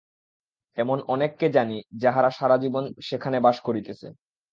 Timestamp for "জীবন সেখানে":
2.57-3.37